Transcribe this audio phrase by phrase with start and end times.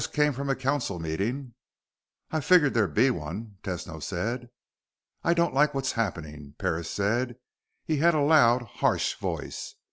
[0.01, 1.53] "Just came from a council meeting."
[2.31, 4.49] "I figured there'd be one," Tesno said.
[5.23, 7.35] "I don't like what's happening," Parris said.
[7.85, 9.75] He had a loud, harsh voice.